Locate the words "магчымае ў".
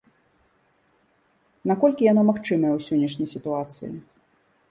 2.29-2.79